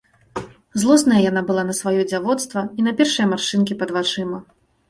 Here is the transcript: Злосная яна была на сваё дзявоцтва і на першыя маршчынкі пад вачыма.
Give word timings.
Злосная 0.83 1.19
яна 1.31 1.43
была 1.51 1.63
на 1.69 1.75
сваё 1.81 2.01
дзявоцтва 2.13 2.65
і 2.81 2.89
на 2.89 2.97
першыя 3.03 3.29
маршчынкі 3.35 3.73
пад 3.83 3.89
вачыма. 4.01 4.37